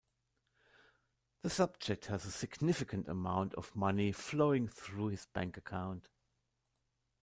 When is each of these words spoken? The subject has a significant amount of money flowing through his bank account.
The 1.43 1.51
subject 1.51 2.07
has 2.07 2.25
a 2.25 2.31
significant 2.31 3.07
amount 3.07 3.53
of 3.53 3.75
money 3.75 4.11
flowing 4.11 4.67
through 4.67 5.09
his 5.09 5.27
bank 5.27 5.57
account. 5.57 6.09